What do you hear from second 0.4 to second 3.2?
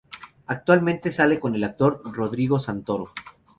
Actualmente sale con el actor Rodrigo Santoro.